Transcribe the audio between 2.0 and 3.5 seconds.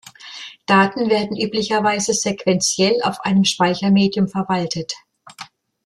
sequentiell auf einem